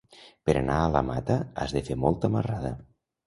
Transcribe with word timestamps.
Per 0.49 0.53
anar 0.61 0.77
a 0.85 0.87
la 0.95 1.03
Mata 1.09 1.37
has 1.65 1.77
de 1.77 1.83
fer 1.91 1.99
molta 2.05 2.31
marrada. 2.37 2.73